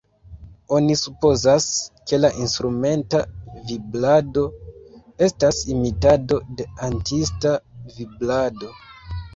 Oni 0.77 0.93
supozas, 1.01 1.67
ke 2.11 2.19
la 2.21 2.31
instrumenta 2.45 3.21
vibrado 3.73 4.47
estas 5.29 5.61
imitado 5.77 6.43
de 6.57 6.71
kantista 6.83 7.55
vibrado. 7.97 8.77